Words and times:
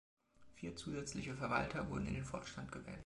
Vier 0.55 0.75
zusätzliche 0.75 1.35
Verwalter 1.35 1.87
wurden 1.91 2.07
in 2.07 2.15
den 2.15 2.25
Vorstand 2.25 2.71
gewählt. 2.71 2.97